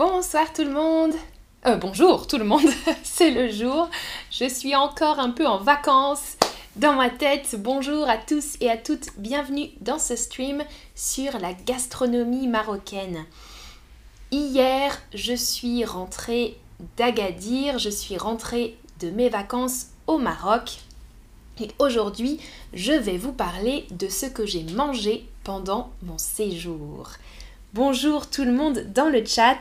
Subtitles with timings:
[0.00, 1.12] Bonsoir tout le monde
[1.66, 2.70] euh, Bonjour tout le monde,
[3.02, 3.90] c'est le jour.
[4.30, 6.38] Je suis encore un peu en vacances
[6.76, 7.54] dans ma tête.
[7.58, 13.26] Bonjour à tous et à toutes, bienvenue dans ce stream sur la gastronomie marocaine.
[14.32, 16.56] Hier, je suis rentrée
[16.96, 20.78] d'Agadir, je suis rentrée de mes vacances au Maroc.
[21.60, 22.40] Et aujourd'hui,
[22.72, 27.10] je vais vous parler de ce que j'ai mangé pendant mon séjour.
[27.74, 29.58] Bonjour tout le monde dans le chat.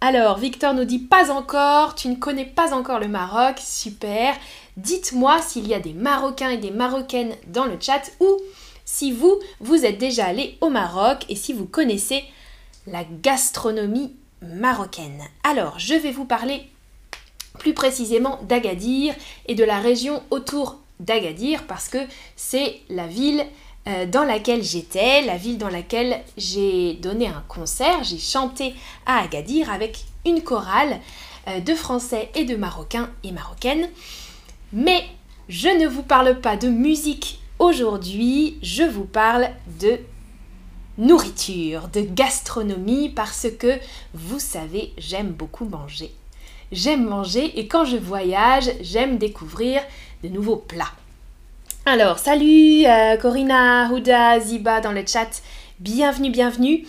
[0.00, 4.34] Alors, Victor nous dit pas encore, tu ne connais pas encore le Maroc, super.
[4.76, 8.38] Dites-moi s'il y a des Marocains et des Marocaines dans le chat ou
[8.84, 12.22] si vous, vous êtes déjà allé au Maroc et si vous connaissez
[12.86, 15.22] la gastronomie marocaine.
[15.42, 16.68] Alors, je vais vous parler
[17.58, 19.14] plus précisément d'Agadir
[19.46, 21.98] et de la région autour d'Agadir parce que
[22.36, 23.44] c'est la ville
[23.86, 29.20] euh, dans laquelle j'étais, la ville dans laquelle j'ai donné un concert, j'ai chanté à
[29.20, 31.00] Agadir avec une chorale
[31.48, 33.90] euh, de Français et de Marocains et Marocaines.
[34.72, 35.04] Mais
[35.50, 39.50] je ne vous parle pas de musique aujourd'hui, je vous parle
[39.80, 39.98] de
[40.96, 43.78] nourriture, de gastronomie parce que
[44.14, 46.10] vous savez, j'aime beaucoup manger.
[46.72, 49.82] J'aime manger et quand je voyage, j'aime découvrir
[50.22, 50.92] de nouveaux plats.
[51.86, 55.42] Alors, salut euh, Corinna, Huda, Ziba dans le chat.
[55.80, 56.86] Bienvenue, bienvenue.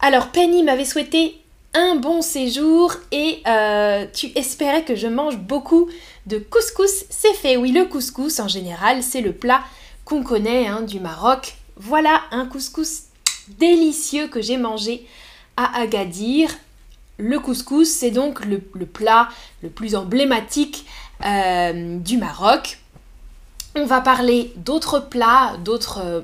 [0.00, 1.40] Alors, Penny m'avait souhaité
[1.72, 5.88] un bon séjour et euh, tu espérais que je mange beaucoup
[6.26, 7.06] de couscous.
[7.08, 9.62] C'est fait, oui, le couscous en général, c'est le plat
[10.04, 11.54] qu'on connaît hein, du Maroc.
[11.78, 13.04] Voilà un couscous
[13.58, 15.06] délicieux que j'ai mangé
[15.56, 16.50] à Agadir.
[17.16, 19.30] Le couscous, c'est donc le, plat
[19.62, 20.84] le plus emblématique
[21.24, 22.78] euh, du Maroc.
[23.76, 26.20] On va parler d'autres plats, d'autres euh,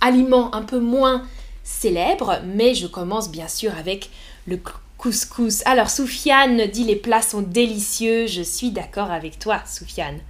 [0.00, 1.22] aliments un peu moins
[1.64, 4.10] célèbres, mais je commence bien sûr avec
[4.46, 4.60] le
[4.98, 5.62] couscous.
[5.64, 10.20] Alors Soufiane dit les plats sont délicieux, je suis d'accord avec toi Soufiane.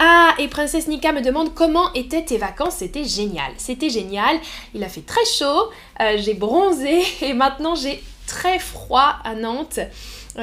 [0.00, 2.76] Ah, et Princesse Nika me demande comment étaient tes vacances.
[2.76, 3.52] C'était génial.
[3.56, 4.38] C'était génial.
[4.74, 5.70] Il a fait très chaud,
[6.00, 9.80] euh, j'ai bronzé et maintenant j'ai très froid à Nantes.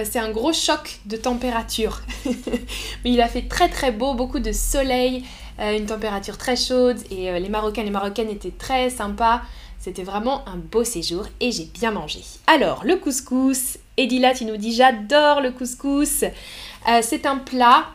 [0.03, 2.01] C'est un gros choc de température.
[2.25, 5.23] Mais il a fait très très beau, beaucoup de soleil,
[5.59, 9.41] euh, une température très chaude et euh, les Marocains et les Marocaines étaient très sympas.
[9.79, 12.19] C'était vraiment un beau séjour et j'ai bien mangé.
[12.47, 13.77] Alors, le couscous.
[13.97, 16.23] Edila, tu nous dis j'adore le couscous.
[16.23, 17.85] Euh, c'est un plat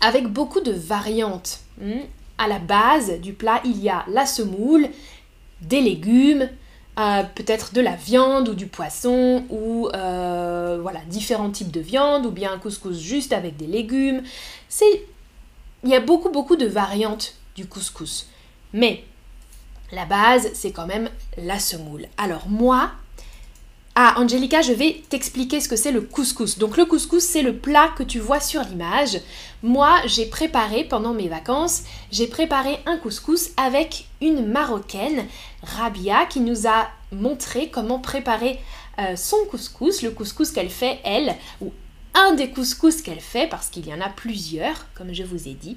[0.00, 1.60] avec beaucoup de variantes.
[1.80, 2.02] Hmm.
[2.38, 4.88] À la base du plat, il y a la semoule,
[5.62, 6.48] des légumes,
[6.96, 12.30] peut-être de la viande ou du poisson ou euh, voilà différents types de viande ou
[12.30, 14.22] bien un couscous juste avec des légumes.
[14.68, 15.06] C'est
[15.84, 18.26] il y a beaucoup beaucoup de variantes du couscous.
[18.72, 19.04] Mais
[19.92, 22.06] la base, c'est quand même la semoule.
[22.16, 22.92] Alors moi,
[23.94, 26.58] ah, Angelica, je vais t'expliquer ce que c'est le couscous.
[26.58, 29.20] Donc le couscous, c'est le plat que tu vois sur l'image.
[29.62, 35.26] Moi, j'ai préparé pendant mes vacances, j'ai préparé un couscous avec une marocaine,
[35.62, 38.58] Rabia, qui nous a montré comment préparer
[38.98, 41.70] euh, son couscous, le couscous qu'elle fait elle, ou
[42.14, 45.52] un des couscous qu'elle fait, parce qu'il y en a plusieurs, comme je vous ai
[45.52, 45.76] dit.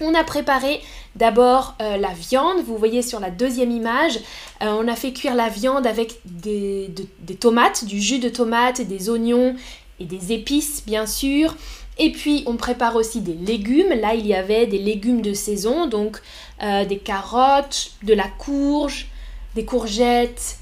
[0.00, 0.82] On a préparé
[1.14, 4.18] d'abord euh, la viande, vous voyez sur la deuxième image,
[4.62, 6.92] euh, on a fait cuire la viande avec des,
[7.40, 9.56] tomates, du jus de tomate, des oignons
[9.98, 11.56] et des épices bien sûr.
[11.98, 15.86] Et puis on prépare aussi des légumes, là il y avait des légumes de saison,
[15.86, 16.20] donc
[16.62, 19.08] euh, des carottes, de la courge,
[19.54, 20.58] des courgettes,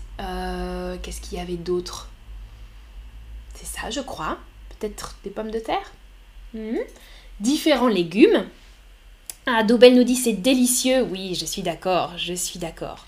[1.02, 2.08] qu'est-ce qu'il y avait d'autre?
[3.54, 4.38] C'est ça je crois,
[4.78, 5.92] peut-être des pommes de terre?
[6.54, 6.78] Hmm?
[7.40, 8.44] Différents légumes.
[9.46, 11.02] Ah, Dobel nous dit c'est délicieux.
[11.10, 13.04] Oui, je suis d'accord, je suis d'accord.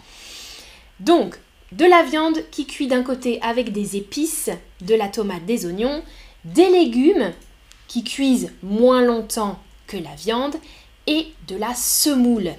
[1.01, 1.39] Donc,
[1.73, 4.51] de la viande qui cuit d'un côté avec des épices,
[4.83, 6.03] de la tomate, des oignons,
[6.45, 7.33] des légumes
[7.89, 10.57] qui cuisent moins longtemps que la viande
[11.07, 12.51] et de la semoule.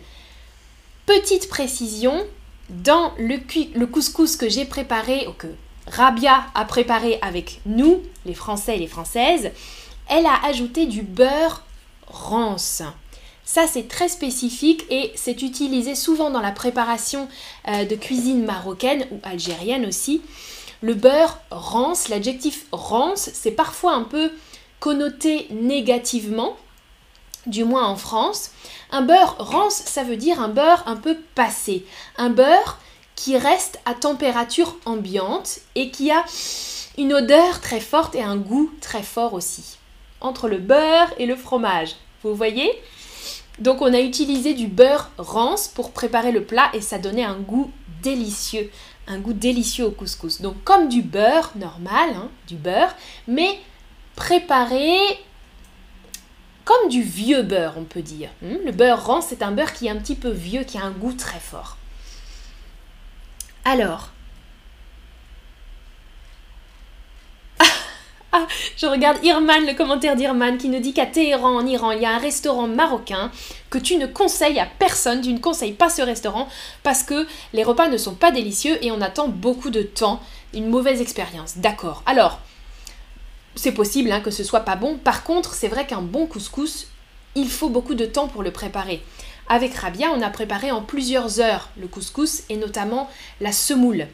[1.05, 2.25] Petite précision,
[2.69, 3.37] dans le,
[3.75, 5.47] le couscous que j'ai préparé, ou que
[5.85, 9.51] Rabia a préparé avec nous, les Français et les Françaises,
[10.09, 11.63] elle a ajouté du beurre
[12.07, 12.81] rance.
[13.47, 17.29] Ça, c'est très spécifique et c'est utilisé souvent dans la préparation
[17.69, 20.21] euh, de cuisine marocaine ou algérienne aussi.
[20.81, 24.33] Le beurre rance, l'adjectif rance, c'est parfois un peu
[24.81, 26.57] connoté négativement,
[27.45, 28.51] du moins en France.
[28.91, 31.85] Un beurre rance, ça veut dire un beurre un peu passé.
[32.17, 32.79] Un beurre
[33.15, 36.25] qui reste à température ambiante et qui a
[36.97, 39.77] une odeur très forte et un goût très fort aussi.
[40.19, 41.95] Entre le beurre et le fromage.
[42.23, 42.69] Vous voyez?
[43.59, 47.37] Donc on a utilisé du beurre rance pour préparer le plat et ça donnait un
[47.37, 47.71] goût
[48.01, 48.69] délicieux,
[49.07, 50.41] un goût délicieux au couscous.
[50.41, 52.95] Donc comme du beurre normal, hein, du beurre,
[53.27, 53.59] mais
[54.15, 54.97] préparé
[56.65, 58.29] comme du vieux beurre, on peut dire.
[58.41, 60.83] Hmm, le beurre rang, c'est un beurre qui est un petit peu vieux, qui a
[60.83, 61.77] un goût très fort.
[63.63, 64.09] Alors,
[67.59, 67.65] Ah,
[68.77, 72.05] je regarde Irman, le commentaire d'Irman qui nous dit qu'à Téhéran, en Iran, il y
[72.05, 73.31] a un restaurant marocain
[73.69, 76.47] que tu ne conseilles à personne, tu ne conseilles pas ce restaurant
[76.83, 80.21] parce que les repas ne sont pas délicieux et on attend beaucoup de temps,
[80.53, 81.57] une mauvaise expérience.
[81.57, 82.03] D'accord.
[82.05, 82.39] Alors,
[83.55, 84.97] c'est possible hein, que ce soit pas bon.
[84.97, 86.87] Par contre, c'est vrai qu'un bon couscous,
[87.35, 89.03] il faut beaucoup de temps pour le préparer.
[89.49, 94.07] Avec Rabia, on a préparé en plusieurs heures le couscous et notamment la semoule.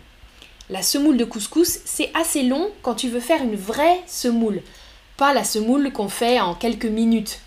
[0.69, 4.61] La semoule de couscous, c'est assez long quand tu veux faire une vraie semoule,
[5.17, 7.39] pas la semoule qu'on fait en quelques minutes.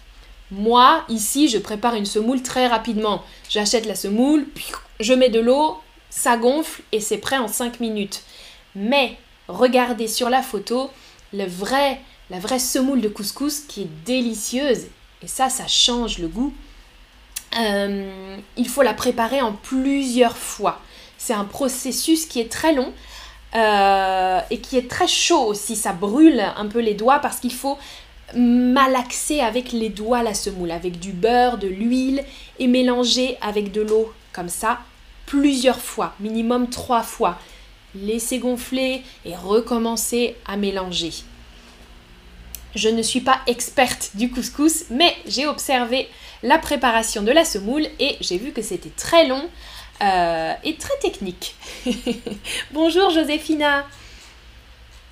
[0.50, 3.24] Moi, ici, je prépare une semoule très rapidement.
[3.48, 4.46] J'achète la semoule,
[5.00, 5.78] je mets de l'eau,
[6.10, 8.22] ça gonfle et c'est prêt en 5 minutes.
[8.74, 9.16] Mais
[9.48, 10.90] regardez sur la photo
[11.32, 14.86] le vrai, la vraie semoule de couscous qui est délicieuse.
[15.22, 16.52] Et ça, ça change le goût.
[17.58, 20.80] Euh, il faut la préparer en plusieurs fois.
[21.18, 22.92] C'est un processus qui est très long
[23.56, 25.76] euh, et qui est très chaud aussi.
[25.76, 27.78] Ça brûle un peu les doigts parce qu'il faut
[28.34, 32.24] malaxer avec les doigts la semoule, avec du beurre, de l'huile
[32.58, 34.80] et mélanger avec de l'eau comme ça
[35.26, 37.38] plusieurs fois, minimum trois fois.
[37.94, 41.12] Laisser gonfler et recommencer à mélanger.
[42.74, 46.08] Je ne suis pas experte du couscous, mais j'ai observé
[46.42, 49.48] la préparation de la semoule et j'ai vu que c'était très long.
[50.02, 51.54] Euh, et très technique.
[52.72, 53.86] Bonjour Joséphina.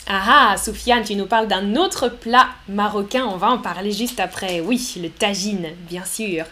[0.07, 4.21] Ah ah, Soufiane, tu nous parles d'un autre plat marocain, on va en parler juste
[4.21, 4.61] après.
[4.61, 6.45] Oui, le tagine, bien sûr.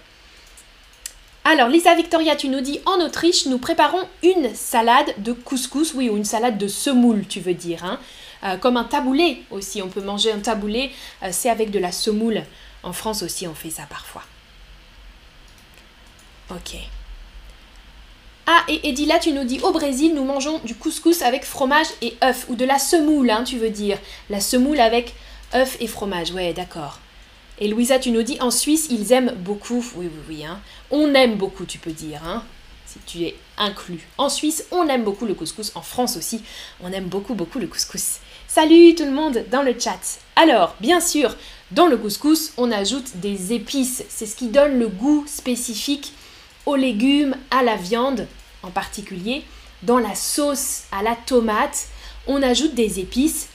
[1.44, 6.08] Alors, Lisa Victoria, tu nous dis en Autriche, nous préparons une salade de couscous, oui,
[6.08, 7.98] ou une salade de semoule, tu veux dire, hein.
[8.44, 9.82] euh, comme un taboulé aussi.
[9.82, 10.90] On peut manger un taboulé,
[11.22, 12.44] euh, c'est avec de la semoule.
[12.82, 14.22] En France aussi, on fait ça parfois.
[16.50, 16.76] Ok.
[18.46, 22.14] Ah, et là tu nous dis au Brésil, nous mangeons du couscous avec fromage et
[22.24, 23.98] œuf, ou de la semoule, hein, tu veux dire.
[24.30, 25.14] La semoule avec
[25.54, 26.98] œuf et fromage, ouais, d'accord.
[27.60, 30.58] Et Louisa, tu nous dis en Suisse, ils aiment beaucoup, oui, oui, oui, hein.
[30.90, 32.42] On aime beaucoup, tu peux dire, hein,
[32.84, 34.08] si tu es inclus.
[34.18, 35.70] En Suisse, on aime beaucoup le couscous.
[35.76, 36.42] En France aussi,
[36.82, 38.18] on aime beaucoup, beaucoup le couscous.
[38.48, 40.18] Salut tout le monde dans le chat.
[40.34, 41.36] Alors, bien sûr,
[41.70, 44.02] dans le couscous, on ajoute des épices.
[44.08, 46.12] C'est ce qui donne le goût spécifique
[46.66, 48.26] aux légumes, à la viande
[48.62, 49.44] en particulier.
[49.82, 51.88] Dans la sauce à la tomate,
[52.26, 53.48] on ajoute des épices,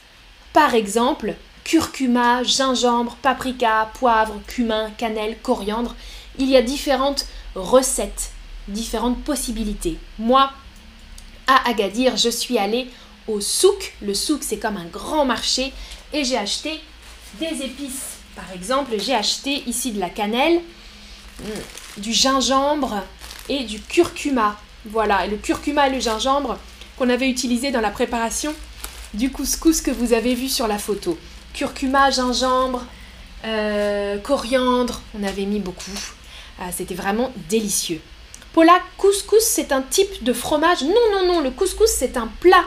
[0.54, 1.36] par exemple
[1.68, 5.96] curcuma, gingembre, paprika, poivre, cumin, cannelle, coriandre.
[6.40, 7.26] Il y a différentes
[7.56, 8.32] recettes,
[8.70, 9.98] différentes possibilités.
[10.18, 10.50] Moi,
[11.46, 12.88] à Agadir, je suis allée
[13.28, 13.96] au souk.
[14.02, 15.74] Le souk, c'est comme un grand marché
[16.14, 16.80] et j'ai acheté
[17.38, 18.18] des épices.
[18.34, 20.62] Par exemple, j'ai acheté ici de la cannelle,
[21.98, 23.04] du gingembre
[23.50, 24.58] et du curcuma.
[24.86, 26.58] Voilà, et le curcuma et le gingembre
[26.98, 28.54] qu'on avait utilisé dans la préparation
[29.14, 31.18] du couscous que vous avez vu sur la photo.
[31.54, 32.86] Curcuma, gingembre,
[33.46, 35.92] euh, coriandre, on avait mis beaucoup.
[36.60, 38.02] Ah, c'était vraiment délicieux.
[38.54, 42.66] Paula, couscous, c'est un type de fromage Non, non, non, le couscous, c'est un plat.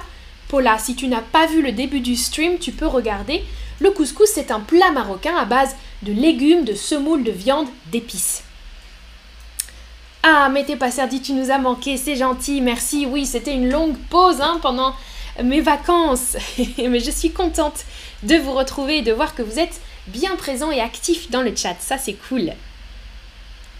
[0.49, 3.42] Paula, si tu n'as pas vu le début du stream, tu peux regarder.
[3.80, 8.45] Le couscous, c'est un plat marocain à base de légumes, de semoule, de viande, d'épices.
[10.23, 13.07] Ah, mais t'es pas dit, tu nous as manqué, c'est gentil, merci.
[13.07, 14.95] Oui, c'était une longue pause hein, pendant
[15.43, 16.37] mes vacances.
[16.79, 17.85] mais je suis contente
[18.23, 21.57] de vous retrouver et de voir que vous êtes bien présent et actif dans le
[21.57, 21.77] chat.
[21.81, 22.53] Ça, c'est cool.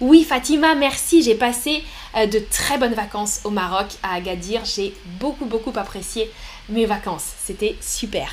[0.01, 1.23] Oui, Fatima, merci.
[1.23, 1.85] J'ai passé
[2.17, 4.65] euh, de très bonnes vacances au Maroc, à Agadir.
[4.65, 6.31] J'ai beaucoup, beaucoup apprécié
[6.71, 7.35] mes vacances.
[7.45, 8.31] C'était super.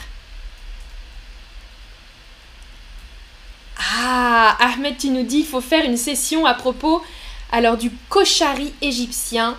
[3.77, 7.01] Ah, Ahmed, tu nous dis, il faut faire une session à propos
[7.51, 9.57] alors du koshari égyptien,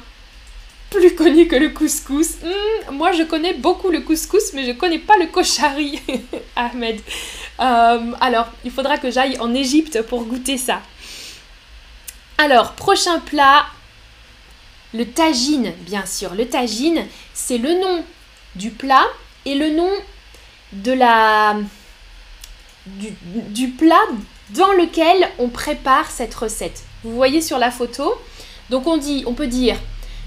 [0.90, 2.36] plus connu que le couscous.
[2.42, 6.00] Hmm, moi, je connais beaucoup le couscous, mais je connais pas le koshari,
[6.56, 7.00] Ahmed.
[7.60, 10.80] Euh, alors, il faudra que j'aille en Égypte pour goûter ça.
[12.38, 13.66] Alors, prochain plat,
[14.94, 16.34] le tagine, bien sûr.
[16.34, 17.04] Le tagine,
[17.34, 18.04] c'est le nom
[18.54, 19.06] du plat
[19.44, 19.90] et le nom
[20.72, 21.56] de la
[22.86, 24.06] du plat
[24.50, 26.84] dans lequel on prépare cette recette.
[27.04, 28.20] Vous voyez sur la photo
[28.70, 29.76] Donc on dit, on peut dire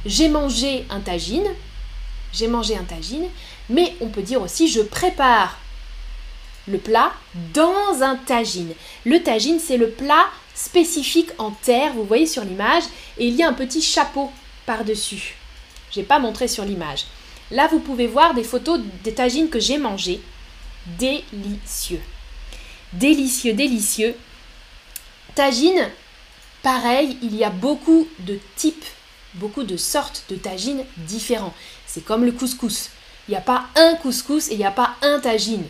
[0.06, 1.48] j'ai mangé un tagine,
[2.34, 3.28] j'ai mangé un tagine,
[3.70, 5.58] mais on peut dire aussi je prépare
[6.68, 7.14] le plat
[7.54, 8.74] dans un tagine.
[9.06, 12.84] Le tagine, c'est le plat spécifique en terre, vous voyez sur l'image,
[13.18, 14.32] et il y a un petit chapeau
[14.66, 15.36] par-dessus.
[15.92, 17.06] Je n'ai pas montré sur l'image.
[17.50, 20.22] Là, vous pouvez voir des photos des tagines que j'ai mangées.
[20.98, 22.02] Délicieux.
[22.94, 24.16] Délicieux, délicieux.
[25.36, 25.90] Tagine,
[26.64, 28.86] pareil, il y a beaucoup de types,
[29.36, 31.54] beaucoup de sortes de tagines différents.
[31.88, 32.90] C'est comme le couscous.
[33.28, 35.64] Il n'y a pas un couscous et il n'y a pas un tagine.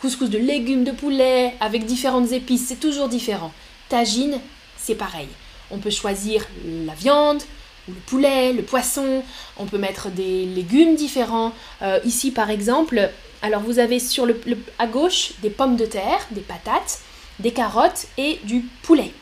[0.00, 3.52] Couscous de légumes, de poulet, avec différentes épices, c'est toujours différent.
[3.88, 4.40] Tagine,
[4.76, 5.28] c'est pareil.
[5.70, 6.46] On peut choisir
[6.86, 7.42] la viande,
[7.88, 9.22] le poulet, le poisson,
[9.56, 11.52] on peut mettre des légumes différents.
[11.82, 13.10] Euh, ici par exemple,
[13.42, 14.40] alors vous avez sur le,
[14.78, 17.00] à gauche des pommes de terre, des patates,
[17.40, 19.12] des carottes et du poulet.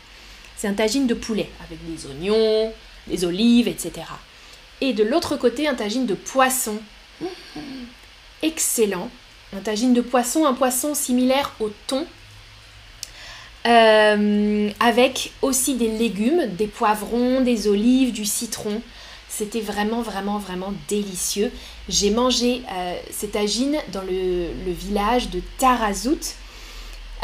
[0.62, 2.73] C'est un tagine de poulet avec des oignons,
[3.09, 3.92] des olives, etc.
[4.81, 6.78] Et de l'autre côté, un tagine de poisson.
[8.42, 9.11] Excellent.
[9.52, 12.07] Un tagine de poisson, un poisson similaire au thon,
[13.66, 18.83] euh, avec aussi des légumes, des poivrons, des olives, du citron.
[19.28, 21.50] C'était vraiment, vraiment, vraiment délicieux.
[21.88, 26.37] J'ai mangé euh, cette agine dans le, village de Tarazout.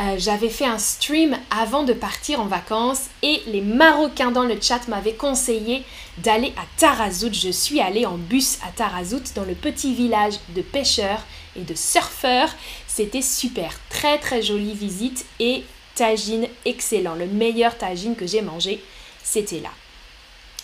[0.01, 4.57] Euh, j'avais fait un stream avant de partir en vacances et les Marocains dans le
[4.61, 5.85] chat m'avaient conseillé
[6.19, 7.35] d'aller à Tarazout.
[7.35, 11.25] Je suis allée en bus à Tarazout dans le petit village de pêcheurs
[11.57, 12.51] et de surfeurs.
[12.87, 15.65] C'était super, très très jolie visite et
[15.97, 17.17] tagine excellent.
[17.17, 18.81] Le meilleur tagine que j'ai mangé,
[19.25, 19.71] c'était là.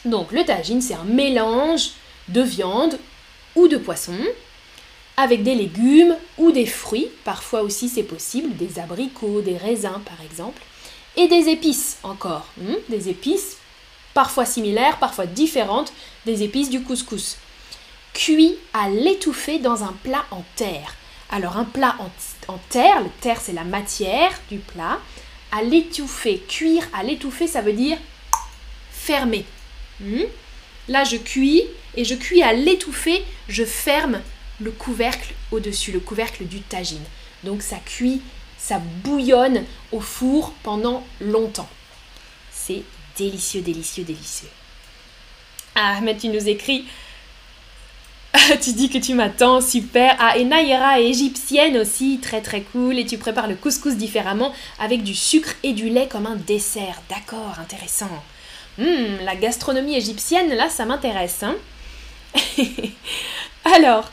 [0.05, 1.91] Donc le tagine, c'est un mélange
[2.29, 3.01] de viande
[3.57, 4.17] ou de poisson
[5.17, 10.21] avec des légumes ou des fruits, parfois aussi c'est possible, des abricots, des raisins par
[10.25, 10.63] exemple,
[11.17, 13.59] et des épices encore, hmm, des épices
[14.13, 15.93] parfois similaires, parfois différentes
[16.27, 17.37] des épices du couscous.
[18.13, 20.95] Cuit à l'étouffer dans un plat en terre.
[21.31, 21.97] Alors un plat
[22.49, 25.01] en, terre, le terre c'est la matière du plat,
[25.51, 26.43] à l'étouffer.
[26.49, 27.99] Cuire à l'étouffer, ça veut dire
[28.91, 29.45] fermer.
[30.01, 30.23] Hmm?
[30.89, 31.63] Là, je cuis
[31.97, 34.21] et je cuis à l'étouffer, je ferme
[34.61, 37.05] le couvercle au-dessus, le couvercle du tagine.
[37.43, 38.23] Donc ça cuit,
[38.59, 41.69] ça bouillonne au four pendant longtemps.
[42.51, 42.83] C'est
[43.17, 44.49] délicieux, délicieux, délicieux.
[45.75, 46.85] Ah, mais tu nous écris
[48.61, 50.17] tu dis que tu m'attends, super.
[50.19, 52.99] Ah, et Naïra est égyptienne aussi, très très cool.
[52.99, 57.01] Et tu prépares le couscous différemment avec du sucre et du lait comme un dessert.
[57.09, 58.11] D'accord, intéressant.
[58.79, 61.45] Hum, la gastronomie égyptienne, là, ça m'intéresse.
[61.45, 61.55] Hein
[63.65, 64.11] Alors,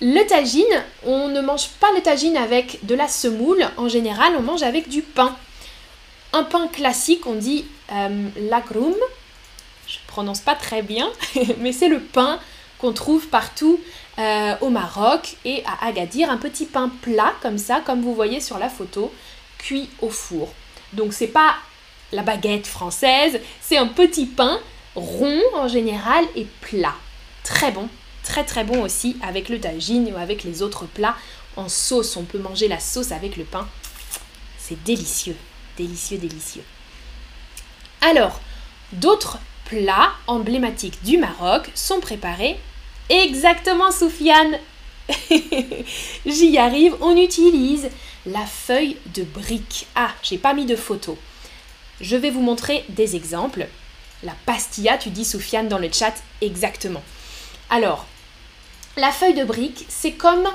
[0.00, 3.64] le tagine, on ne mange pas le tagine avec de la semoule.
[3.76, 5.36] En général, on mange avec du pain.
[6.32, 8.94] Un pain classique, on dit euh, lagrum.
[9.86, 11.08] Je prononce pas très bien,
[11.58, 12.40] mais c'est le pain
[12.78, 13.80] qu'on trouve partout
[14.18, 18.40] euh, au Maroc et à Agadir, un petit pain plat comme ça, comme vous voyez
[18.40, 19.12] sur la photo,
[19.58, 20.52] cuit au four.
[20.92, 21.54] Donc c'est pas
[22.12, 24.58] la baguette française, c'est un petit pain
[24.94, 26.94] rond en général et plat.
[27.42, 27.88] Très bon,
[28.24, 31.16] très très bon aussi avec le tagine ou avec les autres plats
[31.56, 32.16] en sauce.
[32.16, 33.68] On peut manger la sauce avec le pain.
[34.58, 35.36] C'est délicieux,
[35.76, 36.64] délicieux, délicieux.
[38.00, 38.40] Alors,
[38.92, 42.58] d'autres plats emblématiques du Maroc sont préparés
[43.08, 44.58] exactement, Soufiane.
[46.26, 47.90] J'y arrive, on utilise
[48.26, 49.86] la feuille de brique.
[49.94, 51.18] Ah, j'ai pas mis de photo.
[52.00, 53.68] Je vais vous montrer des exemples.
[54.22, 57.02] La pastilla, tu dis Soufiane dans le chat, exactement.
[57.68, 58.06] Alors,
[58.96, 60.48] la feuille de brique, c'est comme,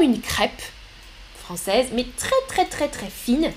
[0.00, 0.62] une crêpe
[1.38, 3.52] française, mais très très très très fine.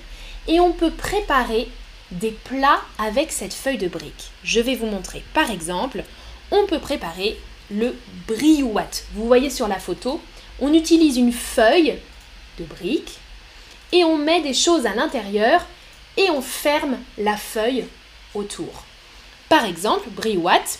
[0.47, 1.69] Et on peut préparer
[2.11, 4.31] des plats avec cette feuille de brique.
[4.43, 5.23] Je vais vous montrer.
[5.33, 6.03] Par exemple,
[6.51, 7.37] on peut préparer
[7.71, 7.95] le
[8.27, 9.03] briouat.
[9.13, 10.21] Vous voyez sur la photo,
[10.59, 11.97] on utilise une feuille
[12.59, 13.17] de brique
[13.91, 15.65] et on met des choses à l'intérieur
[16.17, 17.85] et on ferme la feuille
[18.33, 18.85] autour.
[19.49, 20.79] Par exemple, briouat,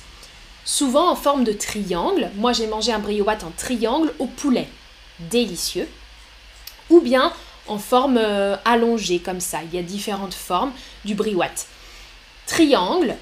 [0.66, 2.30] souvent en forme de triangle.
[2.36, 4.68] Moi, j'ai mangé un briouat en triangle au poulet.
[5.20, 5.88] Délicieux.
[6.90, 7.32] Ou bien
[7.68, 9.60] en forme euh, allongée comme ça.
[9.64, 10.72] Il y a différentes formes
[11.06, 11.66] du briouat.
[12.48, 13.16] Triangle,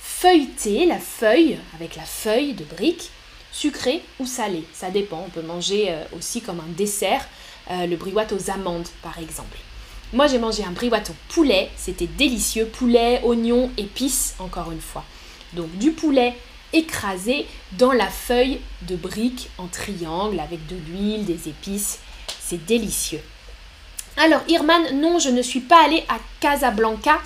[0.00, 3.10] feuilleté, la feuille, avec la feuille de brique,
[3.50, 4.64] sucrée ou salée.
[4.72, 5.24] Ça dépend.
[5.26, 7.26] On peut manger euh, aussi comme un dessert
[7.70, 9.58] euh, le briouat aux amandes, par exemple.
[10.12, 11.70] Moi, j'ai mangé un briouat au poulet.
[11.76, 12.66] C'était délicieux.
[12.66, 15.04] Poulet, oignons, épices, encore une fois.
[15.54, 16.34] Donc du poulet
[16.72, 21.98] écrasé dans la feuille de brique en triangle avec de l'huile, des épices.
[22.40, 23.22] C'est délicieux.
[24.16, 27.20] Alors, Irman, non, je ne suis pas allée à Casablanca.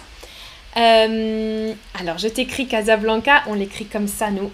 [0.77, 4.53] Euh, alors, je t'écris Casablanca, on l'écrit comme ça, nous.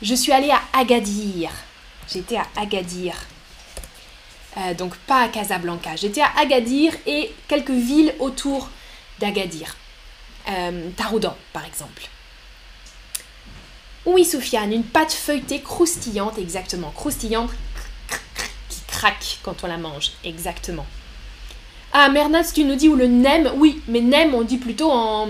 [0.00, 1.50] Je suis allée à Agadir.
[2.12, 3.14] J'étais à Agadir.
[4.56, 5.96] Euh, donc, pas à Casablanca.
[5.96, 8.68] J'étais à Agadir et quelques villes autour
[9.18, 9.76] d'Agadir.
[10.48, 10.90] Euh,
[11.52, 12.08] par exemple.
[14.06, 16.90] Oui, Soufiane, une pâte feuilletée croustillante, exactement.
[16.90, 17.50] Croustillante
[18.68, 20.86] qui craque quand on la mange, exactement.
[21.92, 25.28] Ah, Mernaz, tu nous dis où le nem Oui, mais nem, on dit plutôt en,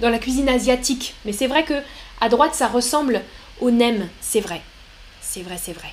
[0.00, 1.14] dans la cuisine asiatique.
[1.24, 1.82] Mais c'est vrai que
[2.20, 3.22] à droite, ça ressemble
[3.60, 4.60] au nem, c'est vrai.
[5.20, 5.92] C'est vrai, c'est vrai.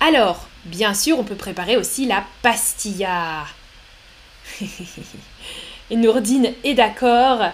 [0.00, 3.46] Alors, bien sûr, on peut préparer aussi la pastilla.
[5.90, 7.52] Nourdine est d'accord.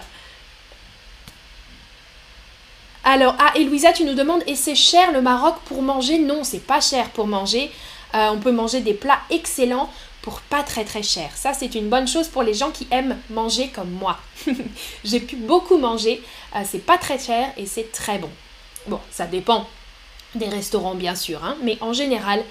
[3.03, 6.19] Alors, ah, et Louisa, tu nous demandes, et c'est cher le Maroc pour manger?
[6.19, 7.69] Non, c'est pas cher pour manger.
[8.15, 9.89] Euh, on peut manger des plats excellents
[10.21, 11.29] pour pas très très cher.
[11.35, 14.17] Ça, c'est une bonne chose pour les gens qui aiment manger comme moi.
[15.03, 16.21] J'ai pu beaucoup manger,
[16.55, 18.29] euh, c'est pas très cher et c'est très bon.
[18.87, 19.67] Bon, ça dépend
[20.35, 22.43] des restaurants bien sûr, hein, mais en général,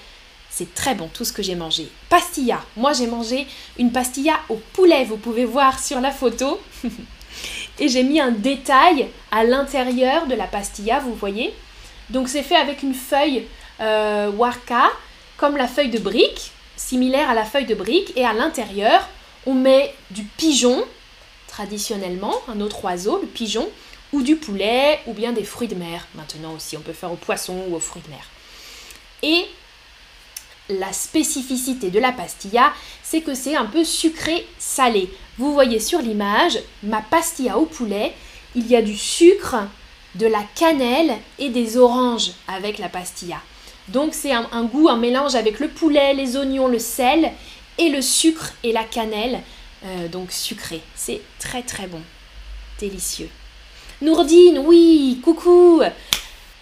[0.51, 1.89] c'est très bon tout ce que j'ai mangé.
[2.11, 2.63] Pastilla.
[2.77, 3.47] Moi, j'ai mangé
[3.79, 6.61] une pastilla au poulet, vous pouvez voir sur la photo.
[7.79, 11.55] et j'ai mis un détail à l'intérieur de la pastilla, vous voyez.
[12.11, 13.47] Donc c'est fait avec une feuille
[13.81, 14.91] euh, warka,
[15.37, 19.09] comme la feuille de brique, similaire à la feuille de brique, et à l'intérieur,
[19.47, 20.85] on met du pigeon,
[21.49, 23.69] traditionnellement, un autre oiseau, le pigeon,
[24.13, 26.07] ou du poulet, ou bien des fruits de mer.
[26.15, 28.27] Maintenant aussi, on peut faire au poisson ou aux fruits de mer.
[29.23, 29.47] Et
[30.69, 35.11] la spécificité de la pastilla, c'est que c'est un peu sucré-salé.
[35.39, 38.13] Vous voyez sur l'image ma pastilla au poulet,
[38.55, 39.57] il y a du sucre,
[40.15, 43.41] de la cannelle et des oranges avec la pastilla.
[43.89, 47.33] Donc c'est un, goût, un mélange avec le poulet, les oignons, le sel
[47.79, 49.41] et le sucre et la cannelle,
[49.85, 50.83] euh, donc sucré.
[50.95, 52.01] C'est très très bon,
[52.79, 53.31] délicieux.
[54.03, 55.83] Nourdine, oui, coucou.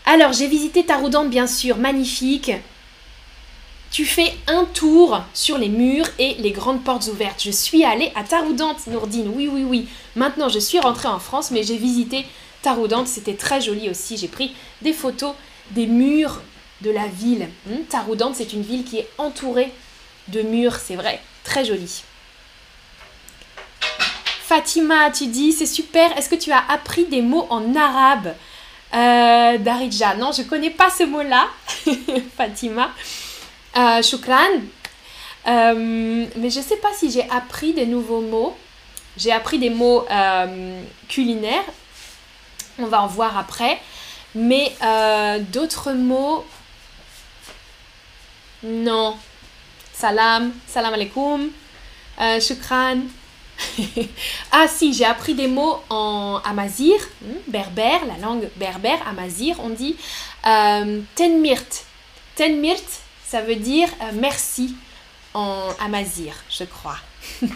[0.07, 2.53] Alors j'ai visité Taroudante bien sûr, magnifique.
[3.91, 7.43] Tu fais un tour sur les murs et les grandes portes ouvertes.
[7.43, 9.89] Je suis allée à Taroudante, Nourdine, oui, oui, oui.
[10.15, 12.25] Maintenant, je suis rentrée en France, mais j'ai visité
[12.63, 14.17] Taroudante, c'était très joli aussi.
[14.17, 15.35] J'ai pris des photos
[15.73, 16.41] des murs
[16.83, 17.49] de la ville.
[17.67, 19.73] Hmm, Taroudante, c'est une ville qui est entourée
[20.29, 22.05] de murs, c'est vrai, très joli.
[24.43, 28.35] Fatima, tu dis, c'est super, est-ce que tu as appris des mots en arabe?
[28.95, 31.49] Euh, Darija, non, je connais pas ce mot-là,
[32.37, 32.91] Fatima.
[33.77, 34.63] Euh, shukran.
[35.47, 38.57] Euh, mais je ne sais pas si j'ai appris des nouveaux mots.
[39.17, 41.65] J'ai appris des mots euh, culinaires.
[42.79, 43.81] On va en voir après.
[44.35, 44.73] Mais
[45.51, 46.45] d'autres mots,
[48.63, 49.17] non.
[49.93, 51.51] Salam, salam alaikum,
[52.41, 53.01] shukran.
[54.53, 59.71] ah si, j'ai appris des mots en amazir, hmm, berbère, la langue berbère, amazir, on
[59.71, 59.97] dit
[61.17, 61.85] tenmirt.
[62.37, 64.75] Tenmirt, ça veut dire euh, merci
[65.35, 66.97] en amazir, je crois.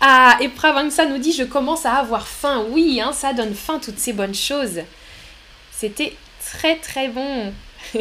[0.00, 2.64] ah, et Pravangsa nous dit Je commence à avoir faim.
[2.70, 4.80] Oui, hein, ça donne faim, toutes ces bonnes choses.
[5.70, 7.54] C'était très très bon.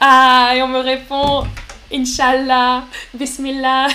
[0.00, 1.44] ah, et on me répond
[1.92, 3.88] Inch'Allah, Bismillah.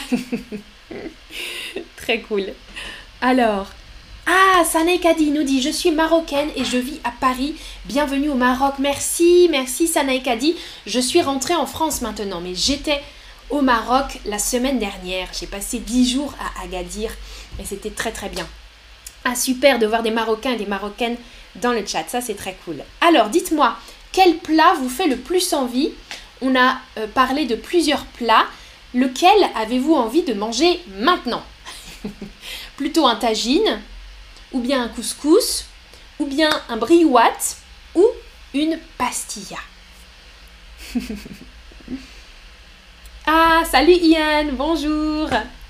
[1.95, 2.47] très cool.
[3.21, 3.67] Alors,
[4.27, 7.55] ah, Sané Kadi nous dit Je suis marocaine et je vis à Paris.
[7.85, 8.75] Bienvenue au Maroc.
[8.79, 10.55] Merci, merci Sané Kadi.
[10.85, 13.01] Je suis rentrée en France maintenant, mais j'étais
[13.49, 15.27] au Maroc la semaine dernière.
[15.37, 17.11] J'ai passé 10 jours à Agadir
[17.59, 18.47] et c'était très très bien.
[19.25, 21.17] Ah, super de voir des Marocains et des Marocaines
[21.55, 22.07] dans le chat.
[22.07, 22.83] Ça, c'est très cool.
[23.01, 23.75] Alors, dites-moi,
[24.11, 25.91] quel plat vous fait le plus envie?
[26.41, 28.45] On a euh, parlé de plusieurs plats.
[28.93, 31.43] Lequel avez-vous envie de manger maintenant?
[32.77, 33.81] Plutôt un tagine
[34.53, 35.65] ou bien un couscous,
[36.19, 37.57] ou bien un briouat,
[37.95, 38.05] ou
[38.53, 39.57] une pastilla.
[43.25, 45.29] ah, salut Ian, bonjour.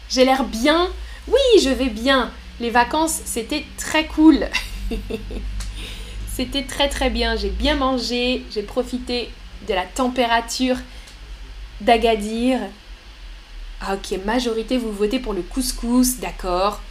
[0.10, 0.90] J'ai l'air bien
[1.28, 2.32] Oui, je vais bien.
[2.60, 4.48] Les vacances, c'était très cool.
[6.36, 7.36] c'était très très bien.
[7.36, 9.30] J'ai bien mangé, j'ai profité
[9.68, 10.78] de la température
[11.82, 12.60] d'Agadir.
[13.82, 16.82] Ah ok, majorité, vous votez pour le couscous, d'accord.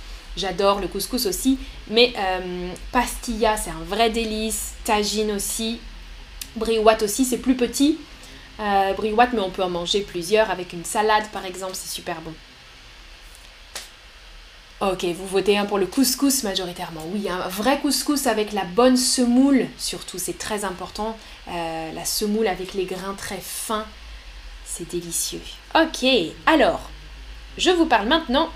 [0.40, 1.58] J'adore le couscous aussi.
[1.88, 4.72] Mais euh, pastilla, c'est un vrai délice.
[4.84, 5.78] Tagine aussi.
[6.56, 7.98] Briouat aussi, c'est plus petit.
[8.60, 12.20] Euh, briouat, mais on peut en manger plusieurs avec une salade par exemple, c'est super
[12.20, 12.34] bon.
[14.80, 17.02] Ok, vous votez un pour le couscous majoritairement.
[17.12, 21.16] Oui, un vrai couscous avec la bonne semoule, surtout, c'est très important.
[21.48, 23.86] Euh, la semoule avec les grains très fins,
[24.64, 25.42] c'est délicieux.
[25.74, 26.06] Ok,
[26.46, 26.90] alors,
[27.58, 28.48] je vous parle maintenant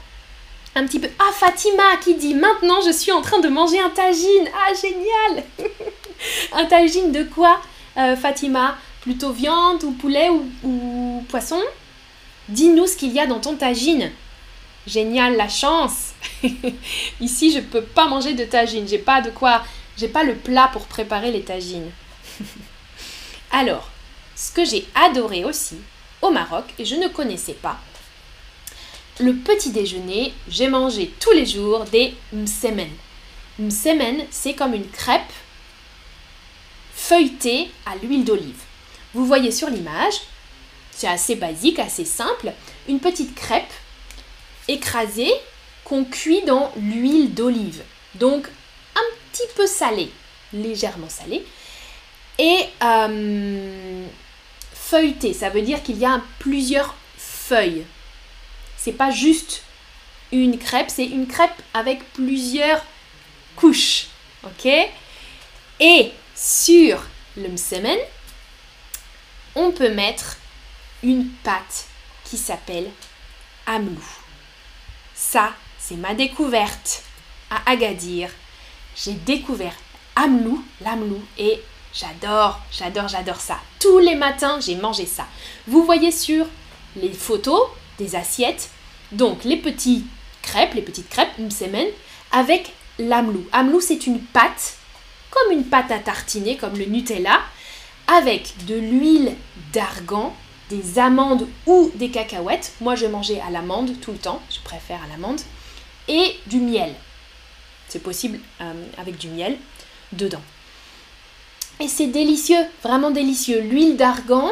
[0.75, 1.09] un petit peu.
[1.19, 4.49] Ah, Fatima qui dit Maintenant je suis en train de manger un tagine.
[4.55, 5.45] Ah, génial
[6.53, 7.61] Un tagine de quoi,
[7.97, 8.77] euh, Fatima?
[9.01, 10.31] Plutôt viande ou poulet
[10.63, 11.61] ou, poisson?
[12.49, 14.11] Dis-nous ce qu'il y a dans ton tagine.
[14.87, 16.13] Génial, la chance
[17.21, 18.89] Ici, je ne peux pas manger de tagine.
[18.89, 19.63] J'ai pas de quoi,
[19.97, 21.91] j'ai pas le plat pour préparer les tagines.
[23.51, 23.89] Alors,
[24.35, 25.77] ce que j'ai adoré aussi
[26.23, 27.79] au Maroc, et je ne connaissais pas,
[29.21, 32.91] le petit déjeuner, j'ai mangé tous les jours des msemen.
[33.59, 35.33] Msemen, c'est comme une crêpe
[36.95, 38.61] feuilletée à l'huile d'olive.
[39.13, 40.15] Vous voyez sur l'image,
[40.91, 42.53] c'est assez basique, assez simple,
[42.89, 43.73] une petite crêpe
[44.67, 45.33] écrasée
[45.85, 47.83] qu'on cuit dans l'huile d'olive.
[48.17, 48.49] Donc
[48.97, 50.11] un petit peu salée,
[50.53, 51.45] légèrement salée.
[52.39, 54.07] Et euh,
[54.73, 57.85] feuilletée, ça veut dire qu'il y a plusieurs feuilles.
[58.85, 59.63] C'est pas juste
[60.31, 62.85] une crêpe, c'est une crêpe avec plusieurs
[63.57, 64.09] couches.
[64.43, 64.71] Ok?
[65.81, 67.03] Et sur
[67.35, 67.97] le msemen,
[69.55, 70.37] on peut mettre
[71.03, 71.87] une pâte
[72.25, 72.91] qui s'appelle
[73.65, 74.05] amlou.
[75.15, 77.05] Ça, c'est ma découverte
[77.49, 78.29] à Agadir.
[79.03, 79.77] J'ai découvert
[80.15, 81.59] amlou, l'amlou, et
[81.95, 83.59] j'adore, j'adore, j'adore ça.
[83.81, 85.27] Tous les matins, j'ai mangé ça.
[85.67, 86.45] Vous voyez sur
[86.97, 88.69] les photos des assiettes,
[89.17, 90.05] donc les petits
[90.43, 91.89] crêpes, les petites crêpes, semaine,
[92.33, 93.47] avec l'amlou.
[93.53, 94.77] Amlou, c'est une pâte,
[95.31, 97.41] comme une pâte à tartiner, comme le Nutella,
[98.07, 99.35] avec de l'huile
[99.73, 100.35] d'argan,
[100.71, 102.73] des amandes ou des cacahuètes.
[102.81, 105.41] Moi, je mangeais à l'amande tout le temps, je préfère à l'amande,
[106.09, 106.95] et du miel.
[107.89, 109.57] C'est possible euh, avec du miel
[110.13, 110.43] dedans.
[111.81, 113.61] Et c'est délicieux, vraiment délicieux.
[113.61, 114.51] L'huile d'argan.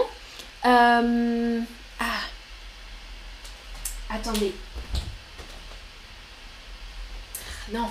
[0.64, 1.60] Euh,
[2.00, 2.04] ah.
[4.12, 4.52] Attendez.
[7.72, 7.88] Non,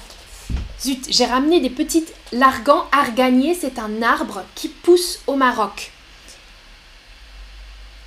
[0.80, 5.92] Zut, j'ai ramené des petites l'argan arganier, c'est un arbre qui pousse au Maroc.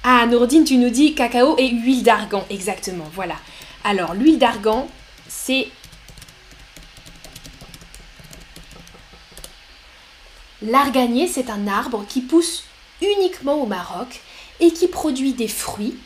[0.04, 3.36] Ah, Nourdine, tu nous dis cacao et huile d'argan, exactement, voilà.
[3.82, 4.86] Alors, l'huile d'argan,
[5.28, 5.68] c'est...
[10.62, 12.64] L'arganier, c'est un arbre qui pousse
[13.02, 14.20] uniquement au Maroc
[14.60, 15.96] et qui produit des fruits.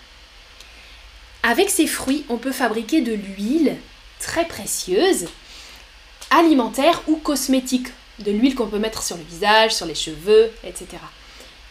[1.43, 3.77] Avec ces fruits, on peut fabriquer de l'huile
[4.19, 5.27] très précieuse
[6.31, 10.87] alimentaire ou cosmétique, de l'huile qu'on peut mettre sur le visage, sur les cheveux, etc.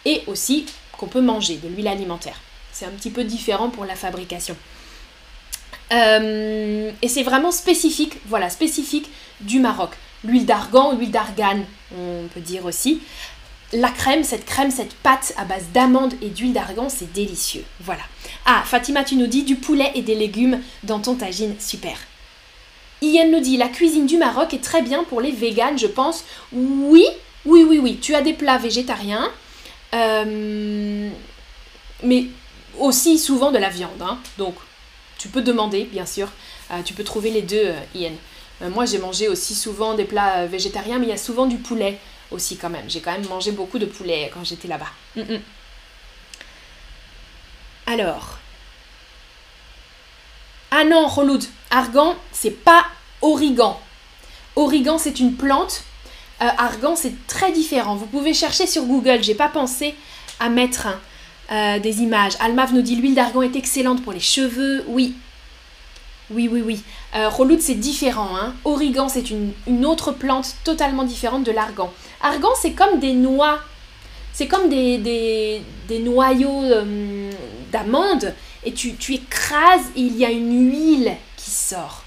[0.06, 0.65] Et aussi
[0.97, 2.39] qu'on peut manger, de l'huile alimentaire.
[2.71, 4.56] C'est un petit peu différent pour la fabrication.
[5.91, 9.10] Euh, et c'est vraiment spécifique, voilà, spécifique
[9.41, 9.91] du Maroc.
[10.23, 11.60] L'huile d'argan, l'huile d'argan,
[11.95, 13.01] on peut dire aussi.
[13.73, 17.65] La crème, cette crème, cette pâte à base d'amandes et d'huile d'argan, c'est délicieux.
[17.82, 18.03] Voilà.
[18.45, 21.97] Ah, Fatima, tu nous dis du poulet et des légumes dans ton tagine, super.
[23.01, 26.23] Ian nous dit la cuisine du Maroc est très bien pour les véganes, je pense.
[26.53, 27.06] Oui,
[27.45, 27.97] oui, oui, oui.
[28.01, 29.30] Tu as des plats végétariens,
[29.93, 31.10] euh,
[32.03, 32.25] mais
[32.80, 34.01] aussi souvent de la viande.
[34.01, 34.17] Hein.
[34.38, 34.56] Donc,
[35.17, 36.30] tu peux demander, bien sûr.
[36.71, 38.12] Euh, tu peux trouver les deux, euh, Ian.
[38.73, 41.99] moi, j'ai mangé aussi souvent des plats végétariens, mais il y a souvent du poulet
[42.31, 42.89] aussi quand même.
[42.89, 44.91] J'ai quand même mangé beaucoup de poulet quand j'étais là-bas.
[45.15, 45.41] Mm, mm.
[47.87, 48.37] Alors,
[50.71, 52.85] ah non, Roloud, argan, c'est pas
[53.21, 53.79] origan.
[54.55, 55.83] Origan, c'est une plante.
[56.41, 57.95] Euh, argan, c'est très différent.
[57.95, 59.23] Vous pouvez chercher sur Google.
[59.23, 59.95] J'ai pas pensé
[60.39, 60.87] à mettre
[61.51, 62.33] euh, des images.
[62.39, 64.83] Almav nous dit l'huile d'argan est excellente pour les cheveux.
[64.87, 65.15] Oui.
[66.29, 66.83] Oui, oui, oui.
[67.17, 68.38] Euh, c'est différent.
[68.38, 68.53] Hein.
[68.63, 71.91] Origan, c'est une, autre plante totalement différente de l'argan.
[72.21, 73.60] Argan, c'est comme des noix.
[74.34, 74.97] C'est comme des,
[75.88, 76.62] des, noyaux
[77.71, 82.03] d'amandes et tu, écrases et il y a une huile qui sort.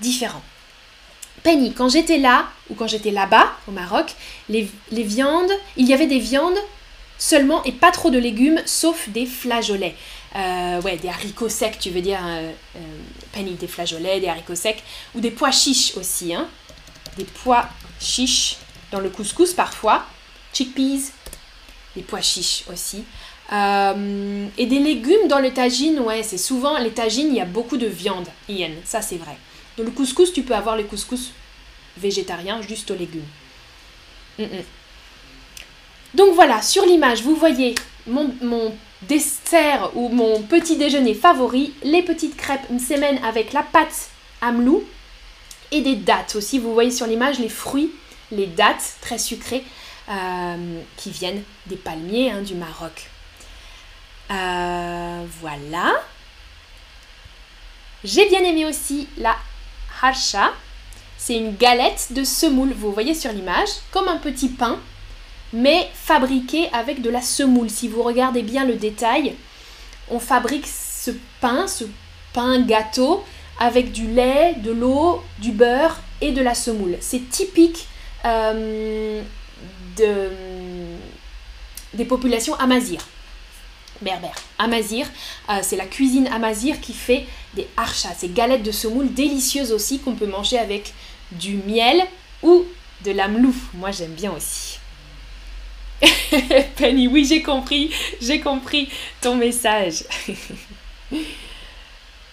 [0.00, 0.42] Différent.
[1.42, 4.14] Penny, quand j'étais là, ou quand j'étais là-bas, au Maroc,
[4.48, 6.58] les, viandes, il y avait des viandes
[7.18, 9.94] seulement et pas trop de légumes, sauf des flageolets.
[10.36, 12.80] Euh, ouais, des haricots secs, tu veux dire, euh, euh,
[13.34, 14.82] Penny, des flageolets, des haricots secs,
[15.14, 16.48] ou des pois chiches aussi, hein.
[17.16, 17.68] Des pois
[18.00, 18.56] chiches
[18.90, 20.04] dans le couscous parfois,
[20.52, 21.12] chickpeas,
[21.96, 23.04] des pois chiches aussi.
[23.52, 27.44] Euh, et des légumes dans le tagine, ouais, c'est souvent, les tagines, il y a
[27.44, 29.36] beaucoup de viande, Ian, ça c'est vrai.
[29.76, 31.32] Dans le couscous, tu peux avoir le couscous
[31.96, 33.26] végétarien juste aux légumes.
[34.38, 34.64] Mm, mm.
[36.14, 37.74] Donc voilà, sur l'image, vous voyez
[38.06, 38.72] mon,
[39.08, 44.84] dessert ou mon petit déjeuner favori, les petites crêpes msemen avec la pâte amlou
[45.72, 46.58] et des dattes aussi.
[46.58, 47.92] Vous voyez sur l'image les fruits,
[48.30, 49.64] les dattes très sucrées
[50.08, 53.10] euh, qui viennent des palmiers hein, du Maroc.
[54.30, 55.92] Euh, voilà.
[58.02, 59.36] J'ai bien aimé aussi la
[60.02, 60.52] harsha.
[61.16, 64.78] C'est une galette de semoule, vous voyez sur l'image, comme un petit pain,
[65.54, 67.70] mais fabriqué avec de la semoule.
[67.70, 69.34] Si vous regardez bien le détail,
[70.10, 71.84] on fabrique ce pain, ce
[72.32, 73.24] pain gâteau,
[73.60, 76.96] avec du lait, de l'eau, du beurre et de la semoule.
[77.00, 77.86] C'est typique
[78.24, 79.22] euh,
[79.96, 80.28] de,
[81.94, 82.54] des populations.
[82.54, 83.00] Amazir,
[85.50, 90.00] euh, c'est la cuisine amazir qui fait des archas, ces galettes de semoule délicieuses aussi
[90.00, 90.92] qu'on peut manger avec
[91.30, 92.02] du miel
[92.42, 92.64] ou
[93.04, 93.54] de l'amlou.
[93.74, 94.78] Moi j'aime bien aussi.
[96.76, 97.90] Penny, oui j'ai compris,
[98.20, 98.88] j'ai compris
[99.20, 100.04] ton message.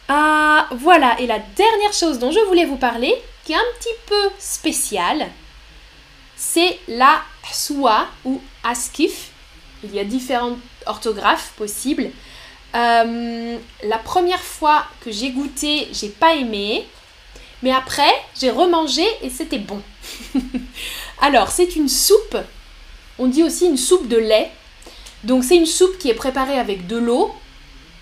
[0.08, 3.14] ah voilà, et la dernière chose dont je voulais vous parler,
[3.46, 5.28] qui est un petit peu spéciale,
[6.36, 9.30] c'est la soua ou askif.
[9.84, 12.10] Il y a différentes orthographes possibles.
[12.76, 16.88] Euh, la première fois que j'ai goûté, j'ai pas aimé.
[17.64, 19.82] Mais après, j'ai remangé et c'était bon.
[21.22, 22.38] Alors, c'est une soupe.
[23.24, 24.50] On dit aussi une soupe de lait.
[25.24, 27.32] Donc, c'est une soupe qui est préparée avec de l'eau,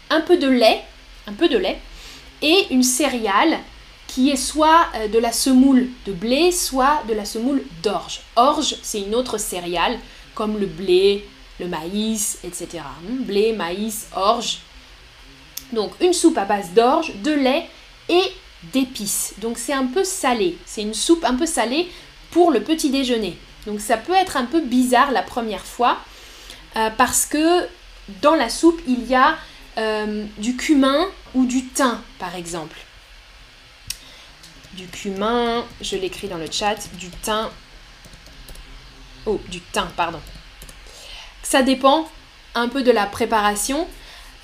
[0.09, 0.81] un peu de lait,
[1.27, 1.77] un peu de lait,
[2.41, 3.59] et une céréale
[4.07, 8.21] qui est soit euh, de la semoule de blé, soit de la semoule d'orge.
[8.37, 9.99] Orge, c'est une autre céréale,
[10.35, 11.27] comme le blé,
[11.59, 12.79] le maïs, etc.
[13.03, 14.59] Hmm, blé, maïs, orge.
[15.73, 17.67] Donc une soupe à base d'orge, de lait
[18.07, 18.23] et
[18.71, 19.33] d'épices.
[19.39, 20.57] Donc c'est un peu salé.
[20.65, 21.89] C'est une soupe un peu salée
[22.31, 23.37] pour le petit déjeuner.
[23.65, 25.97] Donc ça peut être un peu bizarre la première fois
[26.75, 27.67] euh, parce que
[28.21, 29.37] dans la soupe il y a
[29.77, 32.77] euh, du cumin ou du thym par exemple.
[34.73, 37.49] Du cumin, je l'écris dans le chat, du thym.
[39.25, 40.19] Oh, du thym, pardon.
[41.43, 42.07] Ça dépend
[42.55, 43.87] un peu de la préparation.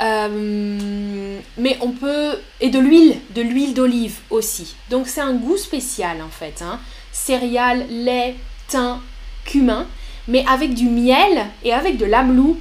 [0.02, 2.38] Euh, mais on peut...
[2.60, 4.76] Et de l'huile, de l'huile d'olive aussi.
[4.90, 6.62] Donc c'est un goût spécial en fait.
[6.62, 6.80] Hein.
[7.12, 8.36] Céréales, lait,
[8.68, 9.02] thym,
[9.46, 9.88] cumin.
[10.28, 12.60] Mais avec du miel et avec de l'amelou,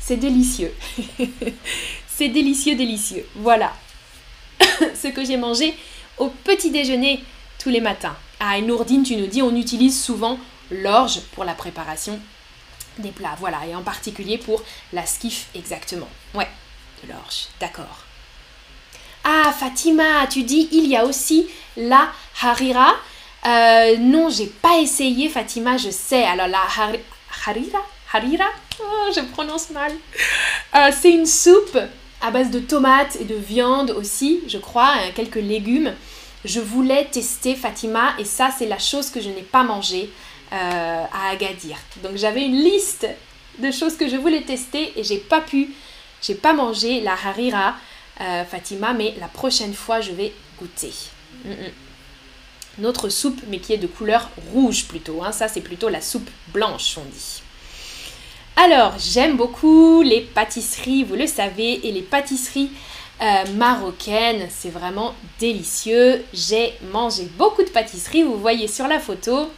[0.00, 0.74] c'est délicieux.
[2.06, 3.26] c'est délicieux, délicieux.
[3.36, 3.72] Voilà
[4.60, 5.74] ce que j'ai mangé
[6.18, 7.22] au petit déjeuner
[7.58, 8.16] tous les matins.
[8.38, 10.38] Ah, Nourdine, tu nous dis, on utilise souvent
[10.70, 12.20] l'orge pour la préparation
[12.98, 16.08] des plats, voilà, et en particulier pour la skiff exactement.
[16.34, 16.48] Ouais,
[17.02, 18.04] de l'orge, d'accord.
[19.24, 22.94] Ah, Fatima, tu dis il y a aussi la harira.
[23.44, 26.24] Euh, non, j'ai pas essayé, Fatima, je sais.
[26.24, 27.78] Alors la harira,
[28.12, 28.46] harira,
[28.80, 29.92] oh, je prononce mal.
[30.74, 31.78] Euh, c'est une soupe
[32.20, 35.92] à base de tomates et de viande aussi, je crois, hein, quelques légumes.
[36.44, 40.10] Je voulais tester Fatima et ça c'est la chose que je n'ai pas mangée.
[40.52, 41.76] Euh, à Agadir.
[42.04, 43.04] Donc j'avais une liste
[43.58, 45.70] de choses que je voulais tester et j'ai pas pu,
[46.22, 47.74] j'ai pas mangé la harira
[48.20, 50.92] euh, Fatima, mais la prochaine fois je vais goûter.
[52.78, 55.22] Notre soupe, mais qui est de couleur rouge plutôt.
[55.22, 55.32] Hein.
[55.32, 57.42] Ça c'est plutôt la soupe blanche, on dit.
[58.58, 62.70] Alors, j'aime beaucoup les pâtisseries, vous le savez, et les pâtisseries
[63.20, 66.24] euh, marocaines, c'est vraiment délicieux.
[66.32, 69.50] J'ai mangé beaucoup de pâtisseries, vous voyez sur la photo.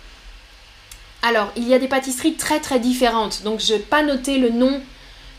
[1.22, 4.50] Alors, il y a des pâtisseries très très différentes, donc je n'ai pas noté le
[4.50, 4.80] nom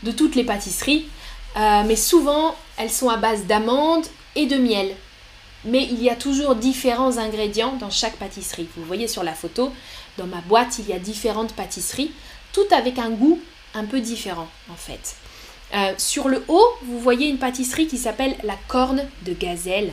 [0.02, 1.06] de toutes les pâtisseries,
[1.56, 4.94] euh, mais souvent elles sont à base d'amandes et de miel.
[5.64, 8.68] Mais il y a toujours différents ingrédients dans chaque pâtisserie.
[8.76, 9.72] Vous voyez sur la photo,
[10.16, 12.12] dans ma boîte, il y a différentes pâtisseries,
[12.52, 13.40] toutes avec un goût
[13.74, 15.16] un peu différent en fait.
[15.72, 19.92] Euh, sur le haut, vous voyez une pâtisserie qui s'appelle la corne de gazelle.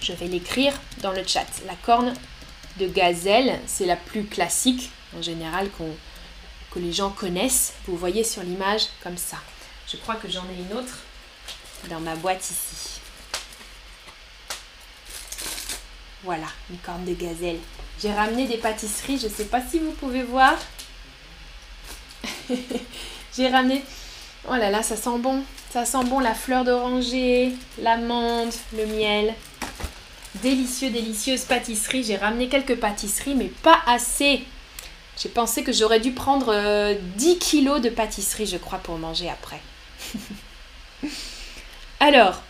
[0.00, 1.46] Je vais l'écrire dans le chat.
[1.66, 2.14] La corne
[2.78, 5.68] de gazelle, c'est la plus classique en général
[6.70, 7.74] que les gens connaissent.
[7.86, 9.38] Vous voyez sur l'image comme ça.
[9.90, 10.98] Je crois que j'en ai une autre
[11.88, 12.97] dans ma boîte ici.
[16.24, 17.58] Voilà, une corne de gazelle.
[18.00, 20.54] J'ai ramené des pâtisseries, je ne sais pas si vous pouvez voir.
[23.36, 23.84] J'ai ramené...
[24.48, 25.42] Oh là là, ça sent bon.
[25.70, 29.34] Ça sent bon la fleur d'oranger, l'amande, le miel.
[30.36, 32.02] Délicieux, délicieuse pâtisserie.
[32.02, 34.44] J'ai ramené quelques pâtisseries, mais pas assez.
[35.20, 36.54] J'ai pensé que j'aurais dû prendre
[37.16, 39.60] 10 euh, kilos de pâtisserie, je crois, pour manger après.
[42.00, 42.42] Alors,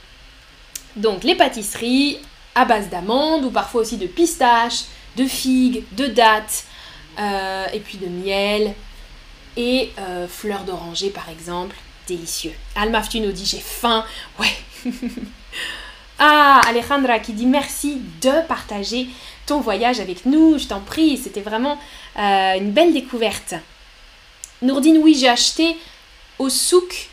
[0.97, 2.19] donc les pâtisseries
[2.59, 6.65] à base d'amandes ou parfois aussi de pistaches, de figues, de dattes,
[7.19, 8.75] euh, et puis de miel
[9.57, 11.77] et euh, fleurs d'oranger par exemple.
[12.09, 12.55] Délicieux.
[12.75, 14.05] Almaf, tu nous dis j'ai faim.
[14.39, 14.93] Ouais.
[16.21, 19.07] Ah, Alejandra qui dit merci de partager
[19.47, 20.59] ton voyage avec nous.
[20.59, 21.79] Je t'en prie, c'était vraiment
[22.19, 23.55] euh, une belle découverte.
[24.61, 25.77] Nourdine, oui, j'ai acheté
[26.41, 27.09] au souk.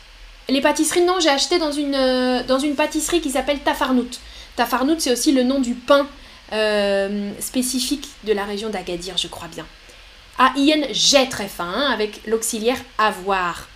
[0.48, 4.20] Les pâtisseries, non, j'ai acheté dans une, euh, dans une pâtisserie qui s'appelle Tafarnout.
[4.54, 6.06] Tafarnout, c'est aussi le nom du pain
[6.52, 9.66] euh, spécifique de la région d'Agadir, je crois bien.
[10.38, 13.68] Ah, Ian, j'ai très faim, hein, avec l'auxiliaire avoir.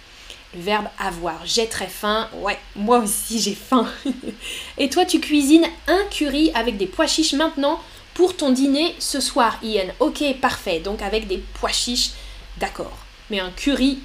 [0.54, 1.40] le verbe avoir.
[1.44, 2.28] J'ai très faim.
[2.34, 3.88] Ouais, moi aussi j'ai faim.
[4.78, 7.80] Et toi, tu cuisines un curry avec des pois chiches maintenant
[8.14, 9.86] pour ton dîner ce soir, Ian.
[9.98, 10.78] Ok, parfait.
[10.78, 12.10] Donc avec des pois chiches,
[12.58, 12.96] d'accord.
[13.30, 13.98] Mais un curry,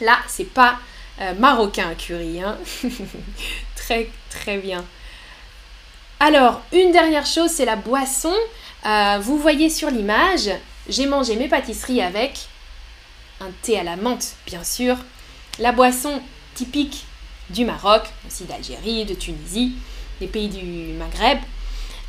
[0.00, 0.78] là, c'est pas
[1.20, 2.40] euh, marocain curry.
[2.40, 2.58] Hein
[3.76, 4.84] très, très bien.
[6.20, 8.34] Alors, une dernière chose, c'est la boisson.
[8.86, 10.50] Euh, vous voyez sur l'image,
[10.88, 12.46] j'ai mangé mes pâtisseries avec
[13.40, 14.96] un thé à la menthe, bien sûr,
[15.58, 16.20] la boisson
[16.54, 17.04] typique
[17.50, 19.72] du Maroc, aussi d'Algérie, de Tunisie,
[20.20, 21.38] des pays du Maghreb.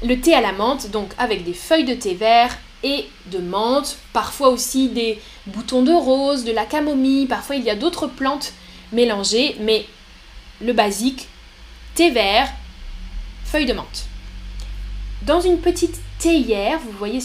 [0.03, 3.97] Le thé à la menthe, donc avec des feuilles de thé vert et de menthe,
[4.11, 8.53] parfois aussi des boutons de rose, de la camomille, parfois il y a d'autres plantes
[8.93, 9.85] mélangées, mais
[10.61, 11.27] le basique,
[11.95, 12.49] thé vert,
[13.43, 14.05] feuilles de menthe.
[15.23, 17.21] Dans une petite théière, vous voyez sur